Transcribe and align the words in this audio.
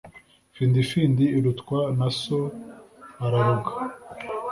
findifindi 0.55 1.23
irutwa 1.37 1.79
na 1.97 2.09
so 2.19 2.39
araroga 3.25 3.71